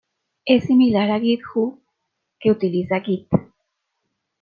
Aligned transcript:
Es 0.45 0.63
similar 0.63 1.11
a 1.11 1.19
GitHub, 1.19 1.77
que 2.39 2.49
utiliza 2.49 3.01
Git. 3.01 3.27